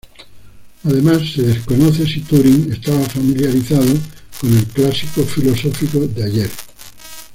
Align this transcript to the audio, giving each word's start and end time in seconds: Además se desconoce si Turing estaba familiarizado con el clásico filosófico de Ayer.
Además 0.83 1.21
se 1.35 1.43
desconoce 1.43 2.07
si 2.07 2.21
Turing 2.21 2.71
estaba 2.71 3.01
familiarizado 3.01 3.85
con 4.39 4.51
el 4.57 4.65
clásico 4.65 5.23
filosófico 5.23 5.99
de 6.07 6.23
Ayer. 6.23 6.49